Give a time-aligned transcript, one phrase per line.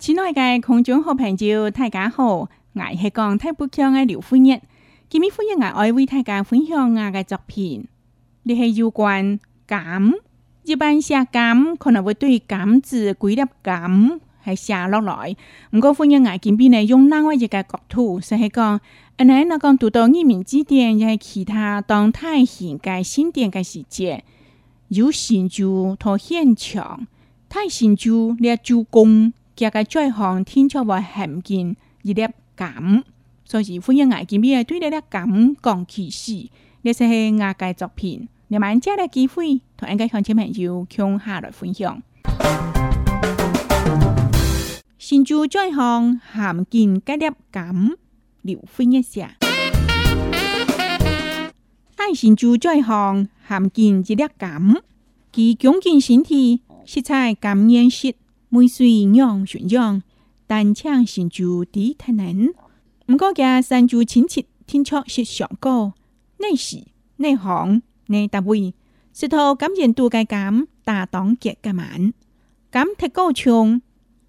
[0.00, 2.34] 亲爱的观众好朋友，大家好！
[2.38, 2.48] 我
[2.98, 4.58] 是讲台北腔的刘夫人。
[5.10, 7.86] 今日夫人啊，爱为大家分享我的作品。
[8.44, 10.10] 呢是有关感。
[10.64, 15.36] 一般写感，可能会对感字几粒感系写落来。
[15.70, 18.80] 不过欢迎我今边呢用另外一个角度，就系讲，
[19.18, 19.26] 你
[19.60, 24.24] 讲读到移民之电，又系其他当泰现嘅新店嘅事件，
[24.88, 27.06] 有新竹拖现场，
[27.50, 29.34] 太兴竹了主工。
[29.68, 33.02] 嘅嘅災項天災禍罕見，而啲咁，
[33.44, 36.32] 所以歡迎我見面對呢啲咁講其事，
[36.82, 42.00] 呢些係我嘅作品，你們借啲機會同應該向親朋友共下來分享。
[44.98, 47.96] 先做災項罕見嘅啲咁，
[48.42, 49.36] 聊分一下。
[51.96, 54.80] 愛心做災項罕見一啲咁，
[55.32, 58.14] 其強健身體，實在感恩節。
[58.52, 60.02] 每水酿宣扬，
[60.48, 62.48] 但请神主低太难。
[63.06, 65.92] 唔過嘅神主親切天卓是上高，
[66.38, 66.84] 內事
[67.18, 68.74] 內行內搭位，
[69.14, 72.12] 石頭感染度嘅減，大黨結嘅慢，
[72.72, 73.80] 減踢高唱，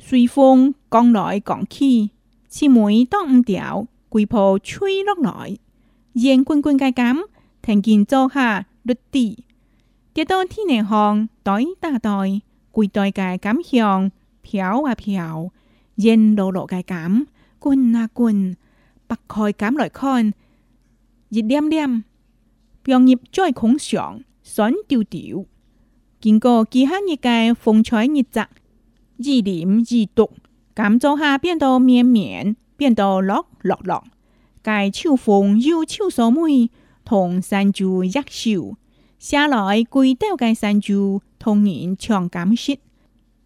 [0.00, 2.10] 隨風降來降去，
[2.48, 5.58] 是每當唔調，季泡吹落來，
[6.12, 7.24] 煙滾滾嘅減，
[7.60, 9.44] 聽見做下律地，
[10.12, 12.10] 跌到天內行，袋大袋。
[12.74, 14.10] 柜台盖感香
[14.42, 15.52] 飘啊飘，
[15.94, 17.28] 人络络盖感
[17.62, 18.56] 群啊群，
[19.06, 20.34] 白开盖络看
[21.28, 22.02] 一点点，
[22.82, 25.46] 飘叶最空上，爽丢丢。
[26.20, 28.48] 经过几下日盖风采日折，
[29.18, 30.28] 一点一点
[30.74, 34.02] 感做下变到绵绵，变到落落落。
[34.62, 36.70] 盖秋风又秋扫梅
[37.04, 38.76] 同山竹叶秀。
[39.26, 42.78] 下来，归雕界三珠童年唱感谢，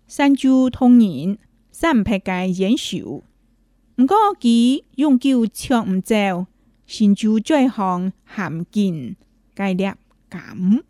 [0.09, 1.39] 三珠童年
[1.71, 3.23] 三拍界演手，
[3.95, 6.49] 不过几用叫唱唔就，
[6.85, 9.15] 神州再行含尽，
[9.55, 9.95] 该叻
[10.29, 10.83] 感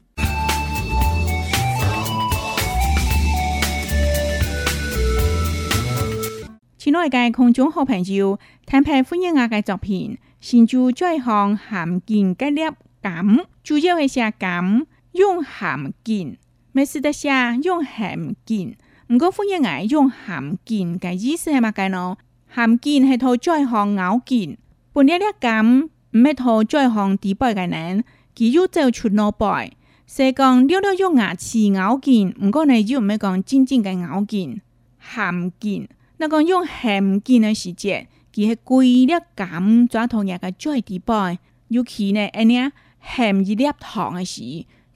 [6.78, 12.74] 亲爱嘅空中好朋友，听平欢迎我嘅作品《神州再行含尽》，该叻。
[13.02, 16.36] 咁主要系食咁用咸见，
[16.72, 17.28] 咩事都食
[17.62, 18.76] 用咸见。
[19.08, 22.18] 唔该，翻译下用咸见嘅意思系乜嘢咯？
[22.54, 24.58] 咸见系套在项咬见，
[24.92, 28.04] 本列咧咁唔系套在项地包嘅人，
[28.36, 29.72] 佢要就出脑袋。
[30.06, 34.60] 所以讲，溜溜用牙齿咬见，唔该，你就唔系讲尖尖嘅咬见
[35.00, 35.88] 咸见。
[36.20, 41.34] 那个用咸见嘅时节，佢系龟列咁抓套嘢嘅在地包，
[41.68, 42.72] 尤其呢一年。
[43.02, 44.42] 咸一粒糖的时，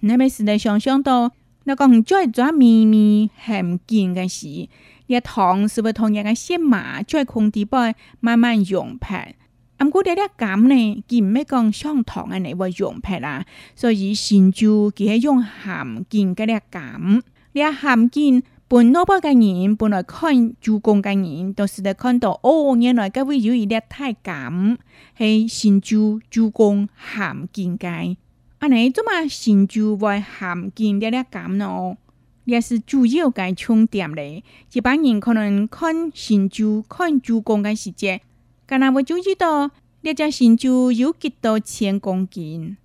[0.01, 1.31] 你咪事得想象到，
[1.65, 4.69] 那个唔在咪咪密含金的时，
[5.07, 7.77] 你糖是不同也该先买，再控地不
[8.21, 17.21] 慢慢用啊不过这些感呢，见咩讲上糖啊，你话用撇啦，所以神州佢系用咸金格咧感，
[17.53, 18.43] 咧咸金。
[18.75, 24.79] 本老包嘅人，本来看朱公嘅人，都是看到哦，原来嗰位有一粒太监，
[25.19, 28.17] 系神洲朱公咸见界。
[28.61, 29.29] 阿你做么？
[29.29, 31.99] 神洲会咸见粒粒感咯？
[32.47, 34.43] 也是主要界充电咧。
[34.73, 38.23] 一般人可能看神洲，看朱公嘅时节，
[38.67, 42.79] 咁我就知道呢只神洲有几多千公斤，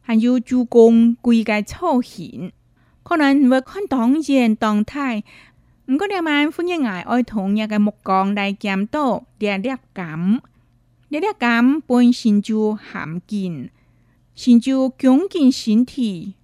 [0.00, 2.50] 还有朱公贵嘅造型。
[3.04, 5.22] 可能我看能冻、เย็过冻、太，
[5.86, 10.40] 欢可能爱同鲜、解、艾土、解个木杠、大茄、土、解解感，
[11.10, 13.68] 解解感，本成就含金，
[14.34, 16.34] 成就强健身体，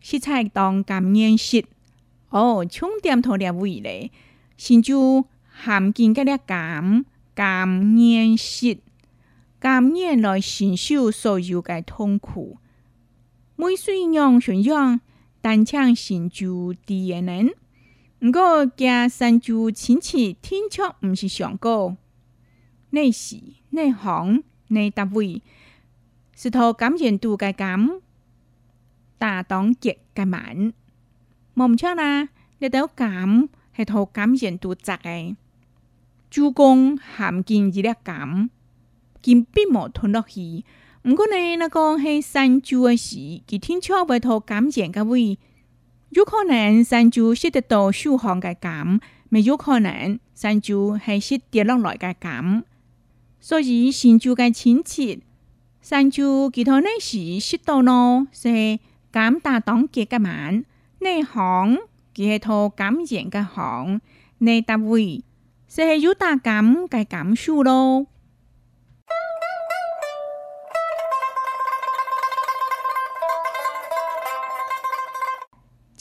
[0.00, 1.64] 食材当感念食，
[2.30, 4.12] 哦，重点头了胃嘞，
[4.56, 7.04] 成就含金解解感，
[7.34, 8.78] 感念食，
[9.58, 12.56] 感念来承受所有嘅痛苦，
[13.56, 15.00] 每岁用想象。
[15.40, 17.48] 单枪行就敌人难，
[18.32, 21.96] 过，惊加三支亲戚天枪，毋是上高。
[22.90, 23.40] 内事
[23.70, 25.42] 内行内打位，
[26.34, 27.88] 是头感染度个感，
[29.16, 30.72] 大党结个满。
[31.54, 32.28] 唔错啦，
[32.58, 35.36] 内头感系头感染度窄诶。
[36.28, 38.50] 主公含金一粒感，
[39.22, 40.64] 金并冇吞落去。
[41.04, 43.16] 唔过呢，那讲系山猪的时，
[43.46, 45.38] 佢天桥外头感染个位，
[46.10, 48.98] 有可能山猪识得到树黄个感，
[49.28, 52.64] 没有可能山猪系识跌落来个感。
[53.40, 55.22] 所以新猪个亲戚，
[55.80, 58.80] 山猪佢头里时识到咯，是
[59.12, 60.64] 感染党结个满，
[60.98, 61.74] 内行
[62.12, 64.00] 佢系头感染个行，
[64.38, 65.22] 内单位
[65.68, 68.08] 是系有大感个感受咯。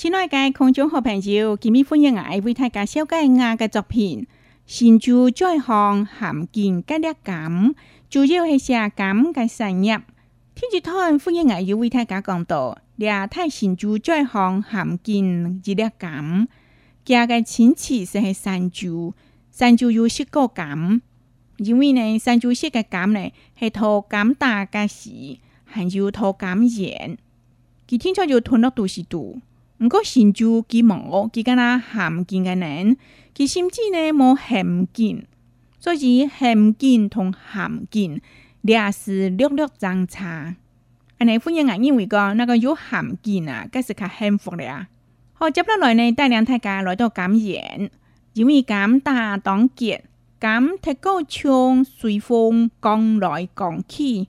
[0.09, 0.17] 呢
[0.53, 4.25] 空中好朋友今哋欢迎爱为大家世我嘅作品，
[4.65, 7.75] 神州再行含见得感，
[8.09, 9.83] 主要系写感嘅生日。
[10.55, 16.47] 天主听欢迎常要为大家讲到，廿太神州再行含见而得感，
[17.03, 19.13] 家嘅前期就系神州，
[19.51, 21.01] 神州有四个感，
[21.57, 23.29] 因为呢神州四个感呢
[23.59, 27.17] 系套感大嘅时，还要套感远，
[27.89, 29.41] 佢天朝就吞咗肚少度？
[29.79, 32.97] 毋过神州几毛，几敢若含金个人，
[33.35, 35.23] 佢甚至呢冇含金，
[35.79, 38.19] 所以含金同含金，
[38.63, 40.55] 也是略略相差。
[41.19, 44.87] 安尼欢迎啊，因为讲那个有含金啊，更是较幸福了。
[45.33, 47.89] 好，接落来呢，带领大家来到感染，
[48.33, 50.03] 因为感大当结，
[50.39, 54.27] 感提高枪随风降来降去。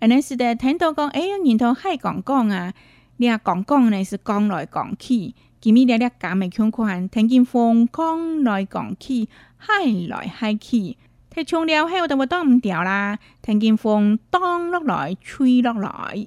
[0.00, 2.74] 安尼是的，听到讲，诶欸，人头海讲讲啊。
[3.22, 7.06] 那讲讲呢是讲来讲去，几日了了讲没相关。
[7.10, 9.28] 听见风讲来讲去，
[9.58, 10.96] 嗨来嗨去，
[11.28, 13.18] 听冲了嘿，我当挡唔调啦。
[13.42, 16.26] 听见风咚落来吹落来，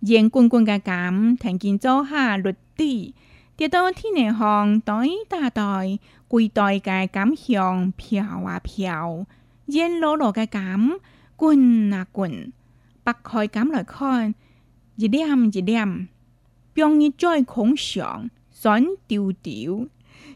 [0.00, 3.14] 圆滚滚个感，听见枣下落地。
[3.54, 9.26] 跌到天内方，袋一大袋，归袋个感香飘啊飘，
[9.66, 10.92] 圆落落个感
[11.36, 12.50] 滚啊滚，
[13.04, 14.34] 把开感来看，
[14.96, 16.06] 一掂一掂。
[16.74, 19.86] 变一再空想，酸丢丢。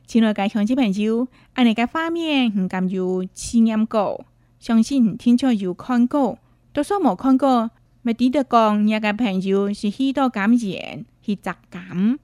[0.06, 4.24] 亲爱的乡亲朋友，安尼个画面很感有体验过，
[4.60, 6.38] 相信听众有看过，
[6.74, 7.70] 都说冇看过，
[8.02, 12.18] 咪抵得讲，一个朋友是许多感染，是杂感。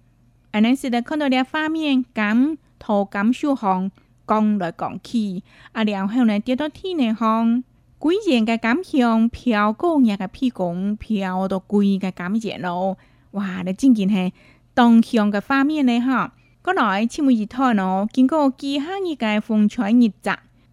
[0.50, 3.90] 安尼是的，看到啲画面感，头，感受方
[4.28, 5.42] 讲来讲去，
[5.72, 7.64] 啊，然后呢，跌到天内风
[7.98, 12.98] 鬼人嘅感情飘过，人嘅屁股飘到鬼嘅感染咯。
[13.32, 13.62] 哇！
[13.64, 14.32] 你真見係
[14.74, 16.30] 当香嘅面呢咧
[16.62, 20.22] 过来日穿一拖呢，经过几下日嘅风吹日陣，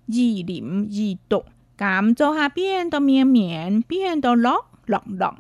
[0.06, 1.44] 熱淋熱毒，
[1.76, 5.36] 感受下边到绵绵，變到落落落。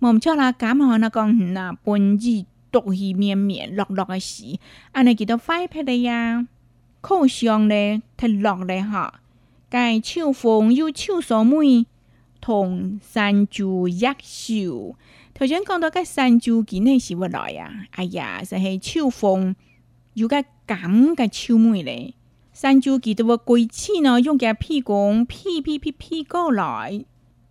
[0.00, 4.58] 望們啦，日感受下嗱啊，本日毒气绵绵，落落嘅时，
[4.92, 6.46] 安尼几多快皮的呀？
[7.02, 9.20] 秋香咧，太落咧哈！
[9.70, 11.86] 介秋风又秋霜梅，
[12.40, 14.96] 同山竹叶秀。
[15.38, 19.54] 头先讲到个山椒件呢时，我来啊，哎呀，就系秋风
[20.14, 22.14] 有架咁架秋梅咧。
[22.54, 24.96] 山椒件都要归气呢，用个屁股
[25.28, 27.04] 屁屁屁屁过来，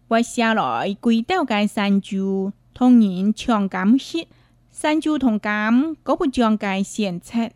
[0.08, 4.28] 我下来归到个山椒，同人唱感些。
[4.72, 7.54] 山椒同感各不将个先切，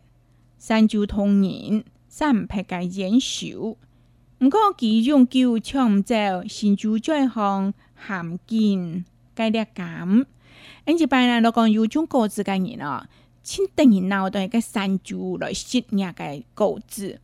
[0.56, 6.14] 山椒同人三百架烟少，唔过，其种叫抢唔走，
[6.48, 7.74] 新煮再行
[8.06, 9.04] 咸见。
[9.34, 10.24] 该粒咁，
[10.86, 13.06] 因一本来侬讲有种果子个人哦，
[13.42, 17.20] 先等人脑袋一个山猪来食人个果子，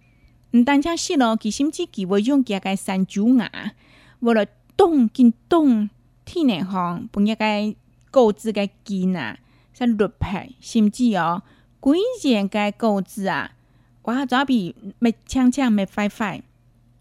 [0.53, 3.73] 唔单只食咯，其甚至佮会用人家个山猪牙，
[4.21, 5.89] 为了动跟动
[6.25, 7.79] 体内方，把人个
[8.23, 9.39] 果子个筋啊，
[9.77, 11.43] 煞绿皮，甚至哦
[11.81, 13.51] 关节个果子啊，
[14.03, 16.43] 哇，早比咪锵锵咪飞飞，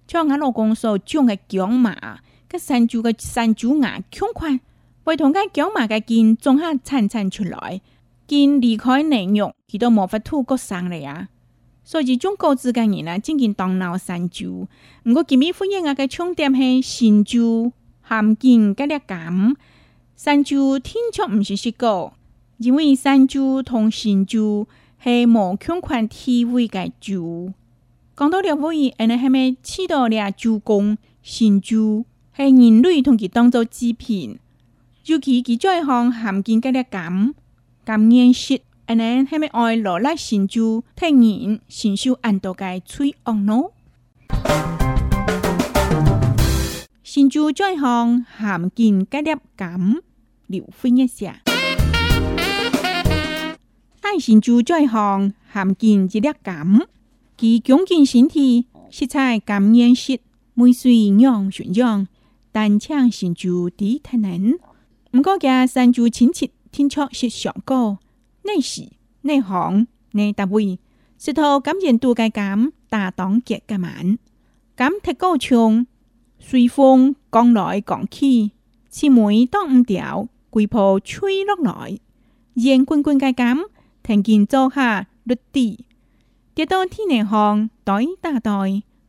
[0.07, 2.19] 像俺老公说，种个姜嘛，
[2.49, 4.59] 个山猪个山猪牙穷宽。
[5.05, 7.79] 为同间讲埋嘅金仲下亲身出来
[8.27, 11.27] 金离开内容，佢都无法吐骨生了啊！
[11.83, 14.67] 所以中高资嘅人啊，真见当闹三州，
[15.05, 17.71] 毋过今面欢迎啊嘅重点系神州
[18.01, 19.55] 含剑加力感。
[20.15, 22.13] 三州天出毋是虚构，
[22.57, 24.67] 因为三州同神州
[25.03, 27.53] 系无强权地位嘅州。
[28.17, 30.97] 讲到了溥仪，原系咪起到了助攻？
[31.21, 32.03] 神州
[32.35, 34.39] 系人类同佢当做祭品。
[35.07, 37.35] 尤其佢做一項含金嘅啲感
[37.85, 43.73] 感染式，安尼係咪愛落來成就替人承受按多嘅罪惡咯？
[47.03, 49.97] 成就做一項含金嘅啲感，
[50.47, 51.39] 留分一下。
[54.01, 56.79] 愛成就做一項含金一粒感，
[57.37, 60.19] 其強健身體，色彩感染式，
[60.55, 62.07] 每歲樣選樣，
[62.51, 64.57] 單槍成就低特能。
[65.15, 67.99] 唔過嘅山竹親切天窗是上高，
[68.43, 68.89] 內時
[69.21, 70.77] 內行內搭位，
[71.17, 74.19] 石頭感染度嘅減大擋結嘅慢，
[74.75, 75.87] 減踢高牆，
[76.45, 78.51] 隨風降來降去，
[78.91, 81.97] 是每當唔掉，攰破吹落來，
[82.55, 83.69] 煙滾滾嘅減，
[84.03, 85.85] 聽見做下綠地，
[86.53, 88.51] 跌到天內行袋大袋，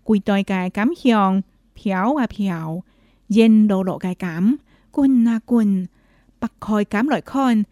[0.05, 1.43] 攰袋嘅減向
[1.77, 2.83] 飄啊飄，
[3.27, 4.59] 煙落落嘅減，
[4.93, 5.89] 滾啊滾。
[6.39, 7.65] 白开感来看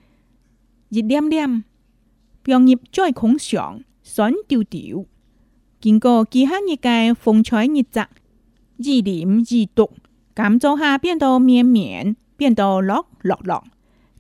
[0.91, 1.65] 热点点，
[2.45, 4.81] 杨叶在空上，笋跳跳。
[5.81, 8.09] 经过几番日改，风吹日晒，
[8.77, 9.89] 一点一点，
[10.35, 13.65] 感觉下变得绵绵，变得落落落。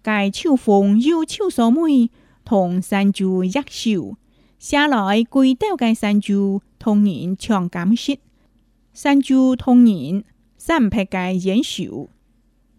[0.03, 2.11] 该秋风又秋扫妹，
[2.45, 4.01] 同山竹叶笑，
[4.59, 8.19] 下来跪倒该山竹，同人强感时。
[8.93, 10.25] 山竹同人，
[10.57, 12.09] 三拍该烟秀。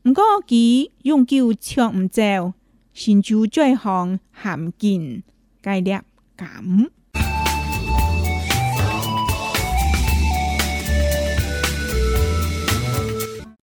[0.07, 2.53] 毋过，伊用久唱毋着，
[2.93, 5.23] 神州再行含见
[5.63, 5.97] 介粒
[6.35, 6.91] 感。